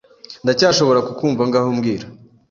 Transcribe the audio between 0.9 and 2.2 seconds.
kukumva ngaho mbwira